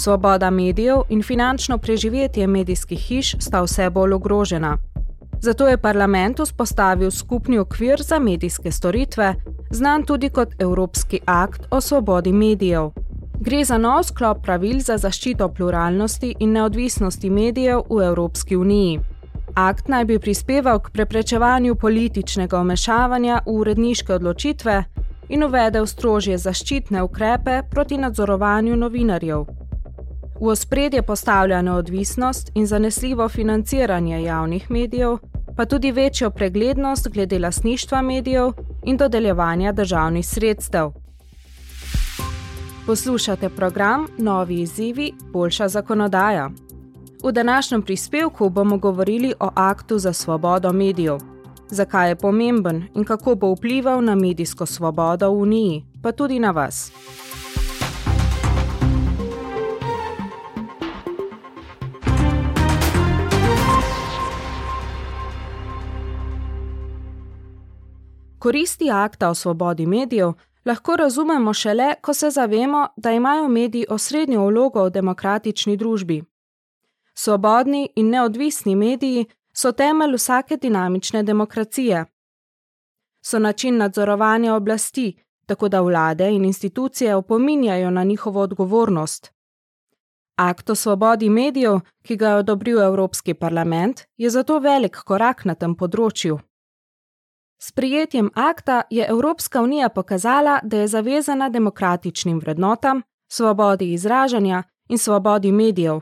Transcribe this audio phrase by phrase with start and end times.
[0.00, 4.78] Svoboda medijev in finančno preživetje medijskih hiš sta vse bolj ogrožena.
[5.40, 9.34] Zato je parlament vzpostavil skupni okvir za medijske storitve,
[9.70, 12.90] znan tudi kot Evropski akt o svobodi medijev.
[13.40, 19.00] Gre za nov sklop pravil za zaščito pluralnosti in neodvisnosti medijev v Evropski uniji.
[19.54, 24.84] Akt naj bi prispeval k preprečevanju političnega omešavanja v uredniške odločitve
[25.28, 29.59] in uvedel strožje zaščitne ukrepe proti nadzorovanju novinarjev.
[30.40, 35.18] V ospredje postavlja neodvisnost in zanesljivo financiranje javnih medijev,
[35.56, 38.52] pa tudi večjo preglednost glede lasništva medijev
[38.84, 40.90] in dodeljevanja državnih sredstev.
[42.86, 46.50] Poslušate program Novi izzivi, boljša zakonodaja.
[47.24, 51.18] V današnjem prispevku bomo govorili o aktu za svobodo medijev.
[51.68, 56.50] Zakaj je pomemben in kako bo vplival na medijsko svobodo v Uniji, pa tudi na
[56.50, 56.92] vas.
[68.40, 70.32] Koristi akta o svobodi medijev
[70.64, 76.22] lahko razumemo šele, ko se zavemo, da imajo mediji osrednjo vlogo v demokratični družbi.
[77.14, 82.04] Svobodni in neodvisni mediji so temelj vsake dinamične demokracije.
[83.22, 85.14] So način nadzorovanja oblasti,
[85.46, 89.32] tako da vlade in institucije opominjajo na njihovo odgovornost.
[90.36, 95.54] Akt o svobodi medijev, ki ga je odobril Evropski parlament, je zato velik korak na
[95.54, 96.38] tem področju.
[97.62, 104.98] S prijetjem akta je Evropska unija pokazala, da je zavezana demokratičnim vrednotam, svobodi izražanja in
[104.98, 106.00] svobodi medijev.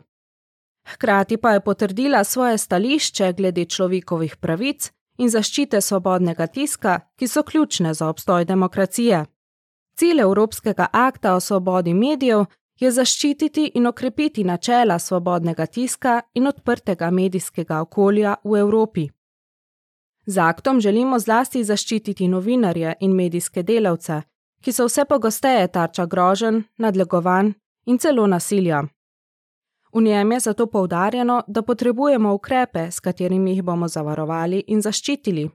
[0.88, 7.42] Hkrati pa je potrdila svoje stališče glede človekovih pravic in zaščite svobodnega tiska, ki so
[7.42, 9.24] ključne za obstoj demokracije.
[9.96, 12.44] Cilj Evropskega akta o svobodi medijev
[12.80, 19.08] je zaščititi in okrepiti načela svobodnega tiska in odprtega medijskega okolja v Evropi.
[20.30, 24.20] Z aktom želimo zlasti zaščititi novinarje in medijske delavce,
[24.60, 27.52] ki so vse pogosteje tarča grožen, nadlegovanj
[27.86, 28.82] in celo nasilja.
[29.94, 35.46] V njem je zato poudarjeno, da potrebujemo ukrepe, s katerimi jih bomo zavarovali in zaščitili.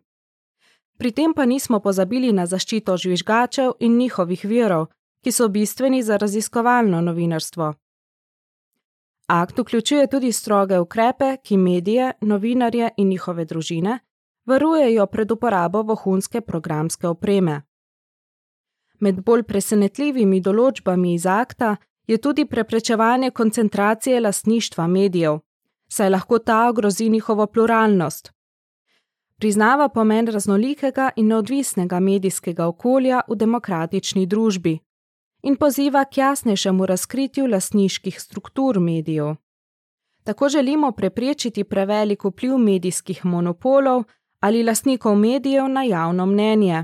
[0.98, 4.88] Pri tem pa nismo pozabili na zaščito žvižgačev in njihovih virov,
[5.24, 7.74] ki so bistveni za raziskovalno novinarstvo.
[9.28, 14.00] Akt vključuje tudi stroge ukrepe, ki medije, novinarje in njihove družine
[14.46, 17.62] varujejo pred uporabo vohunske programske opreme.
[19.00, 21.76] Med bolj presenetljivimi določbami iz akta
[22.08, 25.40] je tudi preprečevanje koncentracije lastništva medijev,
[25.88, 28.32] saj lahko ta ogrozi njihovo pluralnost.
[29.38, 34.78] Priznava pomen raznolikega in neodvisnega medijskega okolja v demokratični družbi
[35.44, 39.36] in poziva k jasnejšemu razkritju lastniških struktur medijev.
[40.24, 44.04] Tako želimo preprečiti prevelik vpliv medijskih monopolov
[44.44, 46.84] ali lastnikov medijev na javno mnenje.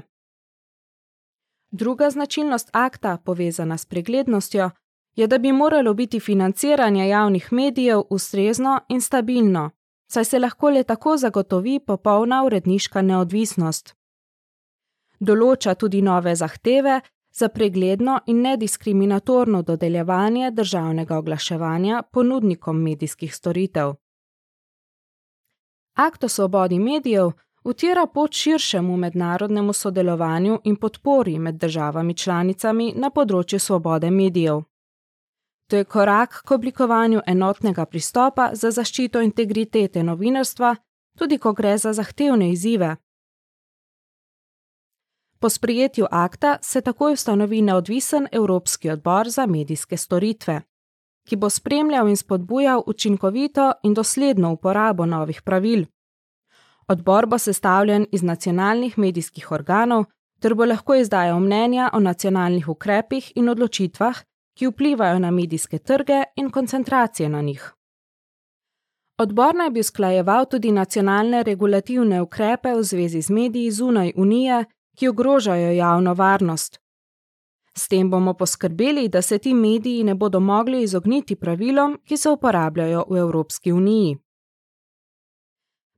[1.72, 4.70] Druga značilnost akta, povezana s preglednostjo,
[5.16, 9.70] je, da bi moralo biti financiranje javnih medijev ustrezno in stabilno,
[10.12, 13.94] saj se lahko le tako zagotovi popolna uredniška neodvisnost.
[15.20, 23.94] Določa tudi nove zahteve za pregledno in nediskriminatorno dodeljevanje državnega oglaševanja ponudnikom medijskih storitev.
[25.96, 27.32] Akt o svobodi medijev
[27.70, 34.64] utira pot širšemu mednarodnemu sodelovanju in podpori med državami članicami na področju svobode medijev.
[35.70, 40.76] To je korak k oblikovanju enotnega pristopa za zaščito integritete novinarstva,
[41.18, 42.96] tudi ko gre za zahtevne izzive.
[45.40, 50.62] Po sprijetju akta se takoj ustanovi neodvisen Evropski odbor za medijske storitve,
[51.28, 55.86] ki bo spremljal in spodbujal učinkovito in dosledno uporabo novih pravil.
[56.90, 60.06] Odbor bo sestavljen iz nacionalnih medijskih organov
[60.42, 64.24] ter bo lahko izdajal mnenja o nacionalnih ukrepih in odločitvah,
[64.58, 67.74] ki vplivajo na medijske trge in koncentracije na njih.
[69.20, 74.66] Odbor naj bi usklajeval tudi nacionalne regulativne ukrepe v zvezi z mediji zunaj Unije,
[74.98, 76.80] ki ogrožajo javno varnost.
[77.78, 82.30] S tem bomo poskrbeli, da se ti mediji ne bodo mogli izogniti pravilom, ki se
[82.30, 84.18] uporabljajo v Evropski uniji.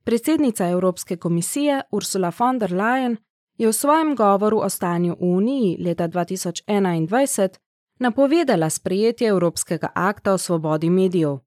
[0.04, 3.16] Predsednica Evropske komisije Ursula von der Leyen
[3.58, 7.58] je v svojem govoru o stanju v Uniji leta 2021
[7.98, 11.38] napovedala sprejetje Evropskega akta o svobodi medijev.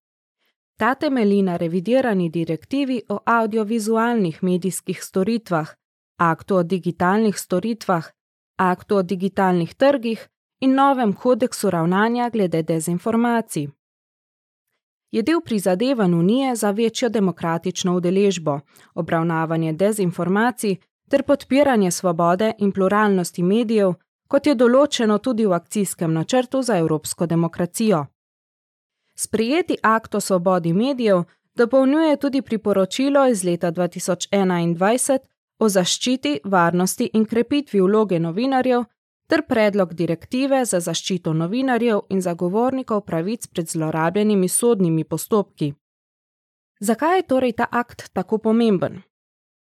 [0.78, 5.70] Ta temelji na revidirani direktivi o audiovizualnih medijskih storitvah,
[6.18, 8.06] aktu o digitalnih storitvah,
[8.58, 10.28] aktu o digitalnih trgih
[10.62, 13.68] in novem kodeksu ravnanja glede dezinformacij.
[15.16, 18.60] Je del prizadevanj Unije za večjo demokratično udeležbo,
[18.96, 20.76] obravnavanje dezinformacij
[21.10, 23.94] ter podpiranje svobode in pluralnosti medijev,
[24.28, 28.06] kot je določeno tudi v akcijskem načrtu za evropsko demokracijo.
[29.16, 31.24] Sprijeti akt o svobodi medijev
[31.56, 35.20] dopolnjuje tudi priporočilo iz leta 2021
[35.60, 38.84] o zaščiti, varnosti in krepitvi vloge novinarjev
[39.28, 45.74] ter predlog direktive za zaščito novinarjev in zagovornikov pravic pred zlorabljenimi sodnimi postopki.
[46.80, 49.02] Zakaj je torej ta akt tako pomemben?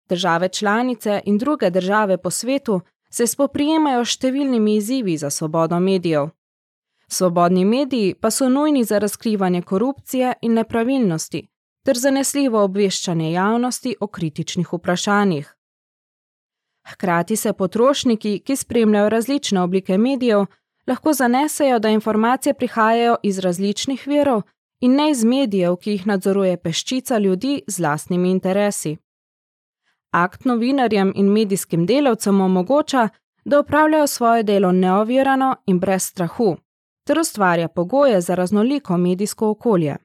[0.09, 2.81] Države članice in druge države po svetu
[3.11, 6.29] se spoprijemajo številnimi izzivi za svobodo medijev.
[7.09, 11.49] Svobodni mediji pa so nujni za razkrivanje korupcije in nepravilnosti
[11.85, 15.55] ter zanesljivo obveščanje javnosti o kritičnih vprašanjih.
[16.93, 20.47] Hkrati se potrošniki, ki spremljajo različne oblike medijev,
[20.87, 24.43] lahko zanesejo, da informacije prihajajo iz različnih virov
[24.81, 28.97] in ne iz medijev, ki jih nadzoruje peščica ljudi z lastnimi interesi.
[30.11, 33.09] Akt novinarjem in medijskim delavcem omogoča,
[33.45, 36.57] da upravljajo svoje delo neovirano in brez strahu,
[37.07, 39.97] ter ustvarja pogoje za raznoliko medijsko okolje.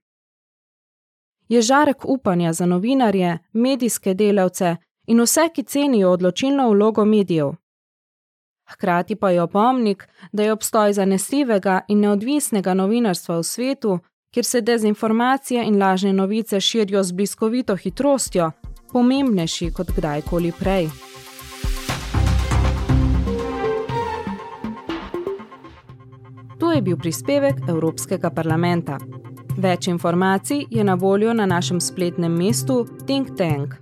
[1.49, 4.75] Je žarek upanja za novinarje, medijske delavce
[5.09, 7.51] in vse, ki cenijo odločilno vlogo medijev.
[8.69, 13.99] Hkrati pa je opomnik, da je obstoj zanesljivega in neodvisnega novinarstva v svetu,
[14.33, 18.51] kjer se dezinformacije in lažne novice širijo z bliskovito hitrostjo,
[18.93, 20.89] pomembnejši kot kdajkoli prej.
[26.59, 28.97] To je bil prispevek Evropskega parlamenta.
[29.57, 33.79] Več informacij je na voljo na našem spletnem mestu Think Tank.